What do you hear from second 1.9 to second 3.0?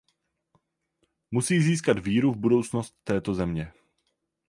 víru v budoucnost